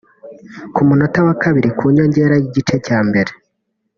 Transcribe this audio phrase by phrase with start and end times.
[0.73, 3.31] Ku munota wa kabiri ku nyongera y’igice cya mbere